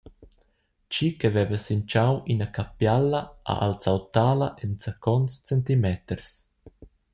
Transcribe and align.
Tgi 0.87 1.07
che 1.19 1.29
veva 1.35 1.57
sin 1.63 1.81
tgau 1.89 2.13
ina 2.33 2.47
capiala 2.57 3.21
ha 3.47 3.53
alzau 3.65 3.99
tala 4.13 4.47
enzacons 4.63 5.31
centimeters. 5.47 6.29